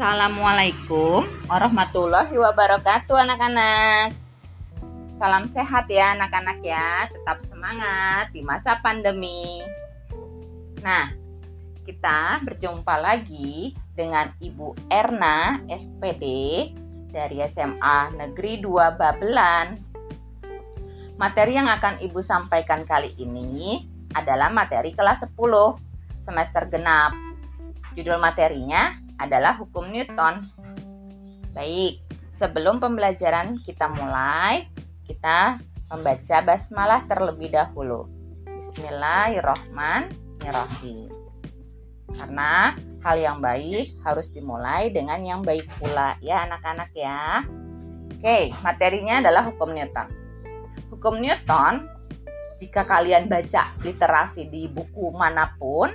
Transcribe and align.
Assalamualaikum 0.00 1.28
warahmatullahi 1.44 2.32
wabarakatuh 2.32 3.20
anak-anak. 3.20 4.16
Salam 5.20 5.44
sehat 5.52 5.92
ya 5.92 6.16
anak-anak 6.16 6.64
ya. 6.64 7.04
Tetap 7.12 7.44
semangat 7.44 8.32
di 8.32 8.40
masa 8.40 8.80
pandemi. 8.80 9.60
Nah, 10.80 11.12
kita 11.84 12.40
berjumpa 12.48 12.96
lagi 12.96 13.76
dengan 13.92 14.32
Ibu 14.40 14.88
Erna 14.88 15.60
SPD 15.68 16.24
dari 17.12 17.44
SMA 17.44 18.16
Negeri 18.16 18.56
2 18.64 18.96
Babelan. 18.96 19.76
Materi 21.20 21.60
yang 21.60 21.68
akan 21.68 22.00
Ibu 22.00 22.24
sampaikan 22.24 22.88
kali 22.88 23.12
ini 23.20 23.84
adalah 24.16 24.48
materi 24.48 24.96
kelas 24.96 25.28
10 25.28 25.36
semester 26.24 26.72
genap. 26.72 27.12
Judul 27.92 28.16
materinya 28.16 28.96
adalah 29.20 29.60
hukum 29.60 29.92
Newton. 29.92 30.48
Baik, 31.52 32.00
sebelum 32.40 32.80
pembelajaran 32.80 33.60
kita 33.68 33.92
mulai, 33.92 34.64
kita 35.04 35.60
membaca 35.92 36.36
basmalah 36.40 37.04
terlebih 37.04 37.52
dahulu. 37.52 38.08
Bismillahirrohmanirrohim. 38.48 41.12
Karena 42.10 42.74
hal 43.04 43.16
yang 43.20 43.44
baik 43.44 43.92
harus 44.02 44.32
dimulai 44.32 44.88
dengan 44.88 45.20
yang 45.20 45.44
baik 45.44 45.68
pula 45.76 46.16
ya 46.24 46.48
anak-anak 46.48 46.88
ya. 46.96 47.44
Oke, 48.16 48.56
materinya 48.64 49.20
adalah 49.20 49.44
hukum 49.48 49.72
Newton. 49.72 50.08
Hukum 50.92 51.20
Newton, 51.20 51.88
jika 52.60 52.84
kalian 52.84 53.32
baca 53.32 53.72
literasi 53.80 54.52
di 54.52 54.68
buku 54.68 55.08
mana 55.16 55.56
pun, 55.56 55.88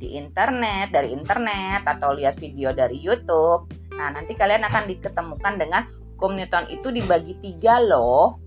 di 0.00 0.16
internet, 0.16 0.96
dari 0.96 1.12
internet 1.12 1.84
atau 1.84 2.16
lihat 2.16 2.40
video 2.40 2.72
dari 2.72 2.96
YouTube. 2.96 3.68
Nah, 3.92 4.08
nanti 4.16 4.32
kalian 4.32 4.64
akan 4.64 4.88
diketemukan 4.88 5.60
dengan 5.60 5.84
hukum 6.16 6.40
Newton 6.40 6.72
itu 6.72 6.88
dibagi 6.88 7.36
tiga 7.44 7.76
loh. 7.84 8.40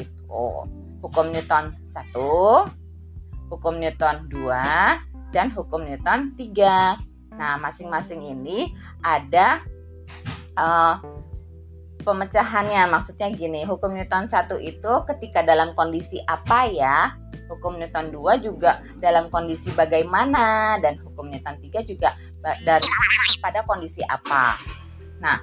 Gitu. 0.00 0.42
Hukum 1.04 1.36
Newton 1.36 1.76
satu, 1.92 2.64
hukum 3.52 3.76
Newton 3.76 4.32
dua, 4.32 4.96
dan 5.36 5.52
hukum 5.52 5.84
Newton 5.84 6.32
tiga. 6.40 6.96
Nah, 7.36 7.60
masing-masing 7.60 8.24
ini 8.24 8.72
ada 9.04 9.60
uh, 10.56 10.96
pemecahannya. 12.06 12.86
Maksudnya 12.86 13.34
gini, 13.34 13.66
hukum 13.66 13.90
Newton 13.98 14.30
satu 14.30 14.62
itu 14.62 15.02
ketika 15.10 15.42
dalam 15.42 15.74
kondisi 15.74 16.22
apa 16.30 16.70
ya? 16.70 17.18
hukum 17.48 17.78
Newton 17.78 18.10
2 18.10 18.42
juga 18.42 18.82
dalam 18.98 19.30
kondisi 19.30 19.70
bagaimana 19.74 20.76
dan 20.82 20.98
hukum 21.02 21.30
Newton 21.30 21.58
3 21.62 21.86
juga 21.86 22.18
dari 22.62 22.86
pada 23.42 23.62
kondisi 23.66 24.02
apa. 24.06 24.58
Nah, 25.22 25.40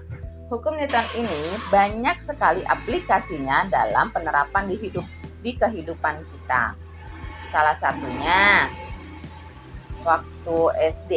hukum 0.51 0.75
Newton 0.75 1.07
ini 1.17 1.55
banyak 1.71 2.19
sekali 2.23 2.63
aplikasinya 2.67 3.67
dalam 3.71 4.11
penerapan 4.11 4.69
di 4.69 4.75
hidup 4.79 5.05
di 5.43 5.55
kehidupan 5.55 6.23
kita. 6.23 6.75
Salah 7.51 7.77
satunya 7.77 8.71
waktu 10.03 10.57
SD 10.99 11.13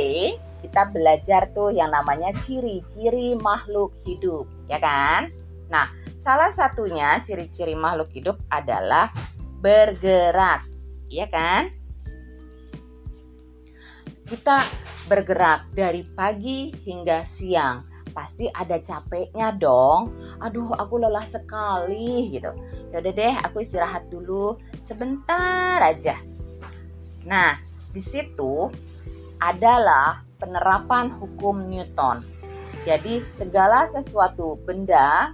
kita 0.67 0.91
belajar 0.91 1.51
tuh 1.55 1.71
yang 1.71 1.95
namanya 1.95 2.35
ciri-ciri 2.43 3.39
makhluk 3.39 3.95
hidup, 4.03 4.49
ya 4.67 4.79
kan? 4.83 5.33
Nah, 5.71 5.91
salah 6.23 6.55
satunya 6.55 7.19
ciri-ciri 7.23 7.75
makhluk 7.75 8.11
hidup 8.15 8.39
adalah 8.51 9.11
bergerak 9.63 10.67
Iya 11.07 11.27
kan? 11.31 11.71
Kita 14.27 14.67
bergerak 15.07 15.71
dari 15.71 16.03
pagi 16.03 16.75
hingga 16.83 17.23
siang. 17.39 17.87
Pasti 18.11 18.51
ada 18.51 18.81
capeknya 18.83 19.55
dong. 19.55 20.11
Aduh, 20.43 20.75
aku 20.75 20.99
lelah 20.99 21.23
sekali 21.29 22.35
gitu. 22.35 22.51
Yaudah 22.91 23.13
deh, 23.15 23.35
aku 23.45 23.63
istirahat 23.63 24.11
dulu 24.11 24.59
sebentar 24.83 25.79
aja. 25.79 26.19
Nah, 27.23 27.55
di 27.95 28.03
situ 28.03 28.67
adalah 29.39 30.27
penerapan 30.43 31.13
hukum 31.23 31.71
Newton. 31.71 32.25
Jadi, 32.85 33.25
segala 33.39 33.89
sesuatu 33.89 34.61
benda 34.67 35.33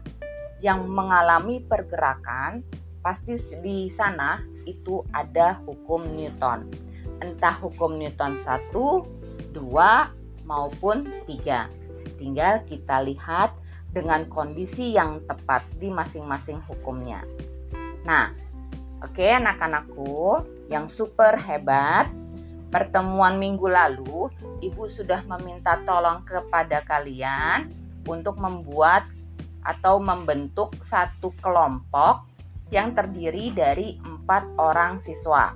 yang 0.63 0.87
mengalami 0.87 1.65
pergerakan 1.67 2.63
pasti 3.03 3.35
di 3.59 3.91
sana 3.91 4.39
itu 4.63 5.03
ada 5.11 5.59
hukum 5.67 6.07
Newton. 6.15 6.71
Entah 7.19 7.59
hukum 7.59 7.99
Newton 7.99 8.39
1, 8.47 8.71
2, 9.55 10.23
maupun 10.47 11.11
3. 11.27 11.67
Tinggal 12.19 12.63
kita 12.71 13.03
lihat 13.03 13.59
dengan 13.93 14.25
kondisi 14.31 14.95
yang 14.95 15.21
tepat 15.27 15.67
di 15.77 15.93
masing-masing 15.93 16.63
hukumnya. 16.65 17.21
Nah, 18.07 18.33
oke 19.05 19.19
okay, 19.19 19.37
anak-anakku 19.37 20.47
yang 20.73 20.89
super 20.89 21.37
hebat, 21.37 22.09
pertemuan 22.73 23.37
minggu 23.37 23.69
lalu 23.69 24.33
Ibu 24.65 24.89
sudah 24.89 25.21
meminta 25.29 25.79
tolong 25.85 26.25
kepada 26.25 26.81
kalian 26.89 27.69
untuk 28.09 28.41
membuat 28.41 29.07
atau 29.63 30.01
membentuk 30.03 30.75
satu 30.83 31.31
kelompok 31.45 32.27
yang 32.73 32.97
terdiri 32.97 33.53
dari 33.53 34.01
empat 34.01 34.49
orang 34.57 34.97
siswa. 34.99 35.53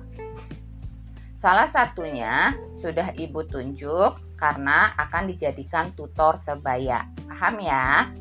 Salah 1.41 1.67
satunya 1.67 2.53
sudah 2.77 3.11
Ibu 3.17 3.49
tunjuk 3.49 4.37
karena 4.37 4.93
akan 5.01 5.33
dijadikan 5.33 5.89
tutor 5.97 6.37
sebaya. 6.39 7.09
Paham 7.25 7.57
ya? 7.59 8.13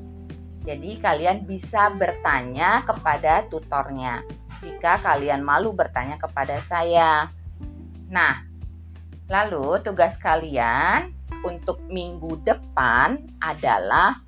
Jadi 0.65 0.99
kalian 0.99 1.47
bisa 1.47 1.93
bertanya 1.95 2.83
kepada 2.83 3.47
tutornya 3.47 4.27
jika 4.65 4.99
kalian 4.99 5.45
malu 5.45 5.71
bertanya 5.71 6.19
kepada 6.19 6.59
saya. 6.67 7.31
Nah, 8.11 8.43
lalu 9.27 9.83
tugas 9.83 10.15
kalian 10.23 11.11
untuk 11.43 11.83
minggu 11.91 12.39
depan 12.47 13.19
adalah 13.43 14.23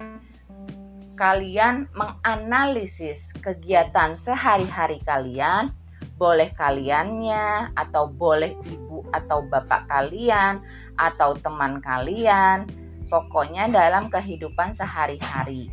kalian 1.19 1.91
menganalisis 1.99 3.19
kegiatan 3.43 4.15
sehari-hari 4.19 5.03
kalian, 5.03 5.75
boleh 6.15 6.51
kaliannya 6.55 7.75
atau 7.75 8.07
boleh 8.07 8.55
ibu 8.67 9.03
atau 9.11 9.43
bapak 9.51 9.91
kalian 9.91 10.63
atau 10.99 11.35
teman 11.43 11.83
kalian, 11.83 12.67
pokoknya 13.11 13.67
dalam 13.71 14.07
kehidupan 14.11 14.75
sehari-hari. 14.79 15.71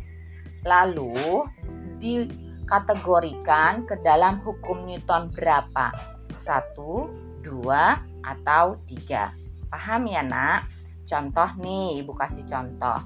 Lalu 0.66 1.46
dikategorikan 2.02 3.86
ke 3.86 3.94
dalam 4.02 4.42
hukum 4.42 4.82
Newton 4.82 5.30
berapa? 5.30 5.94
Satu, 6.34 7.06
dua, 7.46 8.02
atau 8.26 8.82
tiga. 8.90 9.30
Paham 9.70 10.10
ya 10.10 10.26
nak? 10.26 10.66
Contoh 11.06 11.50
nih, 11.62 12.02
ibu 12.02 12.12
kasih 12.18 12.42
contoh. 12.50 12.98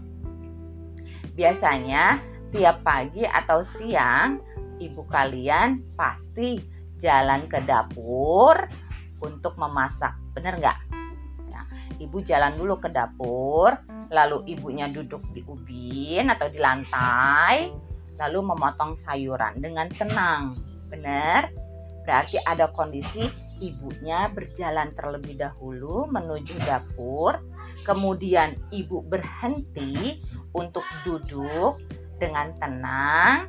Biasanya 1.37 2.19
tiap 2.51 2.81
pagi 2.81 3.29
atau 3.29 3.63
siang 3.77 4.41
ibu 4.81 5.05
kalian 5.07 5.85
pasti 5.95 6.57
jalan 6.99 7.45
ke 7.47 7.61
dapur 7.69 8.57
untuk 9.21 9.55
memasak. 9.61 10.17
Bener 10.33 10.57
nggak? 10.57 10.79
Ya, 11.53 11.61
ibu 12.01 12.25
jalan 12.25 12.57
dulu 12.57 12.81
ke 12.81 12.89
dapur, 12.89 13.77
lalu 14.09 14.49
ibunya 14.49 14.89
duduk 14.89 15.21
di 15.37 15.45
ubin 15.45 16.33
atau 16.33 16.49
di 16.49 16.57
lantai, 16.57 17.69
lalu 18.17 18.41
memotong 18.41 18.97
sayuran 19.05 19.61
dengan 19.61 19.93
tenang. 19.93 20.57
Bener? 20.89 21.53
Berarti 22.09 22.41
ada 22.43 22.73
kondisi 22.73 23.29
ibunya 23.61 24.33
berjalan 24.33 24.91
terlebih 24.97 25.37
dahulu 25.39 26.09
menuju 26.09 26.57
dapur, 26.65 27.39
kemudian 27.85 28.57
ibu 28.73 29.05
berhenti 29.05 30.25
untuk 30.57 30.85
duduk 31.07 31.79
dengan 32.19 32.53
tenang 32.59 33.49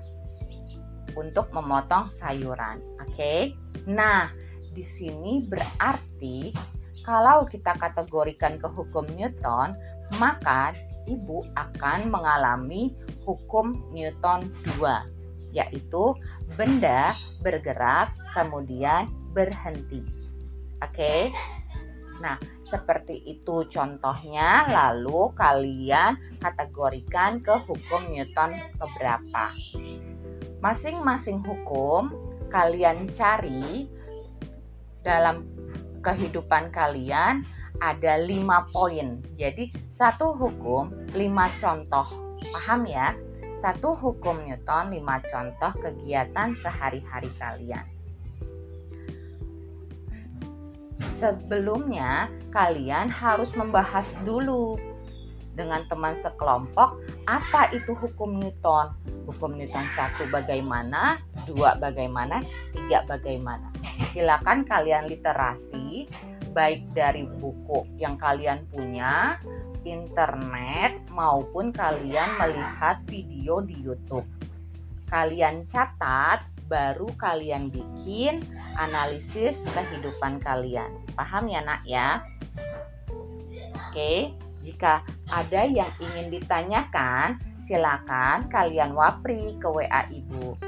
untuk 1.15 1.51
memotong 1.51 2.11
sayuran. 2.19 2.79
Oke. 3.03 3.11
Okay? 3.15 3.39
Nah, 3.87 4.31
di 4.71 4.83
sini 4.83 5.43
berarti 5.43 6.55
kalau 7.03 7.43
kita 7.49 7.75
kategorikan 7.75 8.61
ke 8.61 8.67
hukum 8.71 9.03
Newton, 9.17 9.75
maka 10.15 10.71
ibu 11.09 11.43
akan 11.57 12.13
mengalami 12.13 12.93
hukum 13.25 13.81
Newton 13.91 14.53
2, 14.79 15.55
yaitu 15.55 16.15
benda 16.55 17.17
bergerak 17.41 18.13
kemudian 18.31 19.11
berhenti. 19.35 20.03
Oke. 20.81 20.95
Okay? 20.95 21.21
Nah, 22.21 22.37
seperti 22.69 23.19
itu 23.25 23.65
contohnya, 23.67 24.69
lalu 24.69 25.33
kalian 25.33 26.15
kategorikan 26.37 27.41
ke 27.41 27.57
hukum 27.65 28.13
Newton 28.13 28.55
keberapa. 28.77 29.51
Masing-masing 30.61 31.41
hukum 31.41 32.13
kalian 32.53 33.09
cari 33.11 33.89
dalam 35.01 35.49
kehidupan 36.05 36.69
kalian 36.69 37.41
ada 37.81 38.21
lima 38.21 38.69
poin. 38.69 39.17
Jadi 39.41 39.73
satu 39.89 40.37
hukum 40.37 41.11
lima 41.17 41.49
contoh. 41.57 42.37
Paham 42.53 42.85
ya? 42.85 43.17
Satu 43.57 43.97
hukum 43.97 44.41
Newton, 44.45 44.93
lima 44.93 45.21
contoh 45.25 45.73
kegiatan 45.81 46.53
sehari-hari 46.57 47.29
kalian. 47.37 47.85
Sebelumnya, 51.21 52.25
kalian 52.49 53.05
harus 53.05 53.53
membahas 53.53 54.09
dulu 54.25 54.73
dengan 55.53 55.85
teman 55.85 56.17
sekelompok 56.17 56.97
apa 57.29 57.69
itu 57.77 57.93
hukum 57.93 58.41
Newton. 58.41 58.89
Hukum 59.29 59.53
Newton 59.53 59.85
satu 59.93 60.25
bagaimana, 60.33 61.21
dua 61.45 61.77
bagaimana, 61.77 62.41
tiga 62.73 63.05
bagaimana. 63.05 63.69
Silakan 64.09 64.65
kalian 64.65 65.05
literasi 65.13 66.09
baik 66.57 66.89
dari 66.97 67.29
buku 67.37 67.85
yang 68.01 68.17
kalian 68.17 68.65
punya 68.73 69.37
internet 69.85 70.97
maupun 71.13 71.69
kalian 71.69 72.41
melihat 72.41 72.97
video 73.05 73.61
di 73.61 73.77
YouTube. 73.77 74.25
Kalian 75.07 75.69
catat, 75.69 76.43
baru 76.71 77.11
kalian 77.19 77.67
bikin 77.67 78.41
analisis 78.77 79.59
kehidupan 79.67 80.39
kalian. 80.43 80.89
Paham 81.15 81.47
ya, 81.51 81.61
Nak 81.63 81.81
ya? 81.83 82.21
Oke, 83.91 84.31
jika 84.63 85.03
ada 85.27 85.67
yang 85.67 85.91
ingin 85.99 86.31
ditanyakan, 86.31 87.41
silakan 87.65 88.47
kalian 88.47 88.95
wapri 88.95 89.57
ke 89.59 89.67
WA 89.67 90.07
Ibu. 90.07 90.59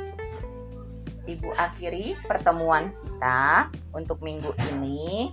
Ibu 1.23 1.49
akhiri 1.55 2.19
pertemuan 2.27 2.91
kita 2.99 3.71
untuk 3.95 4.19
minggu 4.19 4.51
ini. 4.71 5.31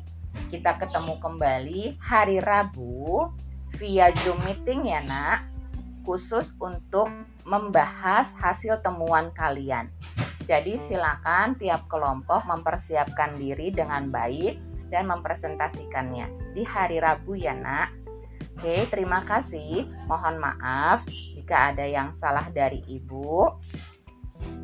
Kita 0.55 0.79
ketemu 0.79 1.19
kembali 1.19 1.99
hari 1.99 2.39
Rabu 2.39 3.27
via 3.75 4.15
Zoom 4.23 4.39
meeting 4.47 4.87
ya 4.87 5.03
nak 5.03 5.51
khusus 6.07 6.47
untuk 6.63 7.11
membahas 7.43 8.31
hasil 8.39 8.79
temuan 8.83 9.35
kalian. 9.35 9.91
Jadi 10.51 10.75
silakan 10.91 11.55
tiap 11.63 11.87
kelompok 11.87 12.43
mempersiapkan 12.43 13.39
diri 13.39 13.71
dengan 13.71 14.11
baik 14.11 14.59
dan 14.91 15.07
mempresentasikannya 15.07 16.59
di 16.59 16.67
hari 16.67 16.99
Rabu 16.99 17.39
ya 17.39 17.55
nak. 17.55 17.95
Oke, 18.59 18.91
terima 18.91 19.23
kasih. 19.23 19.87
Mohon 20.11 20.43
maaf 20.43 21.07
jika 21.07 21.71
ada 21.71 21.87
yang 21.87 22.11
salah 22.19 22.51
dari 22.51 22.83
Ibu. 22.83 23.47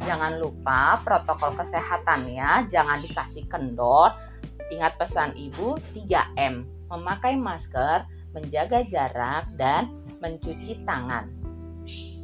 Jangan 0.03 0.43
lupa 0.43 1.06
protokol 1.06 1.55
kesehatan 1.55 2.35
ya, 2.35 2.67
jangan 2.67 2.99
dikasih 3.06 3.47
kendor. 3.47 4.11
Ingat 4.75 4.99
pesan 4.99 5.38
Ibu 5.38 5.79
3M, 5.94 6.67
memakai 6.91 7.38
masker, 7.38 8.03
menjaga 8.35 8.83
jarak, 8.83 9.47
dan 9.55 9.94
mencuci 10.19 10.83
tangan. 10.83 11.31